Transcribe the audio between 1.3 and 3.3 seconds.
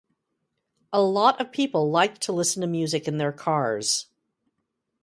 of people like to listen to music in